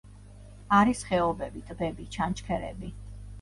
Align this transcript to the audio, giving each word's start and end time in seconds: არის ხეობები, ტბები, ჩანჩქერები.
არის 0.77 1.03
ხეობები, 1.09 1.61
ტბები, 1.67 2.07
ჩანჩქერები. 2.17 2.91